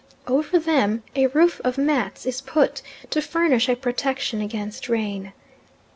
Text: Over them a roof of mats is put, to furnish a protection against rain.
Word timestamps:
Over 0.25 0.57
them 0.57 1.03
a 1.15 1.27
roof 1.27 1.61
of 1.63 1.77
mats 1.77 2.25
is 2.25 2.41
put, 2.41 2.81
to 3.11 3.21
furnish 3.21 3.69
a 3.69 3.75
protection 3.75 4.41
against 4.41 4.89
rain. 4.89 5.31